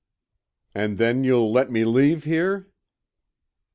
"And 0.73 0.97
then 0.97 1.23
you'll 1.23 1.51
let 1.51 1.69
me 1.69 1.85
leave 1.85 2.23
here?" 2.23 2.71